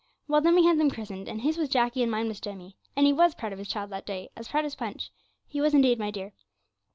[0.27, 3.05] Well then we had them christened, and his was Jacky and mine was Jemmy, and
[3.05, 5.11] he was proud of his child that day as proud as Punch;
[5.45, 6.33] he was indeed, my dear.